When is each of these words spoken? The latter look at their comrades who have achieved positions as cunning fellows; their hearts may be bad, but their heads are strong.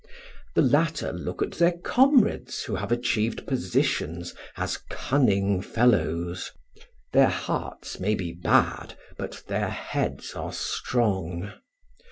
The 0.55 0.63
latter 0.63 1.13
look 1.13 1.43
at 1.43 1.51
their 1.51 1.73
comrades 1.73 2.63
who 2.63 2.73
have 2.73 2.91
achieved 2.91 3.45
positions 3.45 4.33
as 4.57 4.79
cunning 4.89 5.61
fellows; 5.61 6.51
their 7.13 7.29
hearts 7.29 7.99
may 7.99 8.15
be 8.15 8.33
bad, 8.33 8.95
but 9.19 9.43
their 9.47 9.69
heads 9.69 10.33
are 10.33 10.53
strong. 10.53 11.51